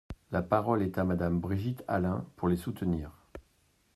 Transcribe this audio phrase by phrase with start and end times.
[0.31, 3.11] La parole est à Madame Brigitte Allain, pour les soutenir.